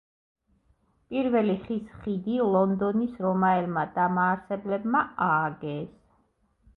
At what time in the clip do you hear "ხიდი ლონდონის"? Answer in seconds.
1.97-3.19